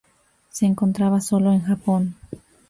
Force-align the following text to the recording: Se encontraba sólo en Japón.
Se 0.49 0.65
encontraba 0.65 1.21
sólo 1.21 1.53
en 1.53 1.61
Japón. 1.61 2.15